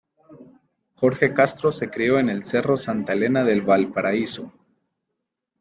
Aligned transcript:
Jorge 0.95 1.31
Castro 1.31 1.71
se 1.71 1.91
crio 1.91 2.17
en 2.17 2.27
el 2.29 2.41
cerro 2.41 2.75
Santa 2.75 3.13
Elena 3.13 3.43
de 3.43 3.61
Valparaíso. 3.61 4.51